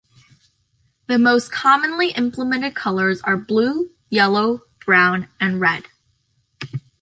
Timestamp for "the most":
1.05-1.51